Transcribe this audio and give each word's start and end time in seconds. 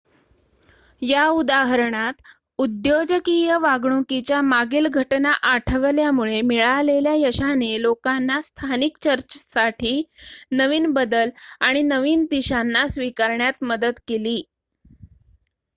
या 1.01 1.25
उदाहरणात 1.31 2.21
उद्योजकीय 2.59 3.57
वागणुकीच्या 3.57 4.39
मागील 4.43 4.87
घटना 4.89 5.31
आठवल्यामुळे 5.43 6.41
मिळालेल्या 6.43 7.13
यशाने 7.17 7.81
लोकांना 7.81 8.39
स्थानिक 8.43 8.97
चर्चसाठी 9.03 10.01
नवीन 10.53 10.91
बदल 10.93 11.29
आणि 11.61 11.81
नवीन 11.83 12.25
दिशांना 12.31 12.87
स्वीकारण्यात 12.87 13.63
मदत 13.63 13.99
केली 14.07 14.41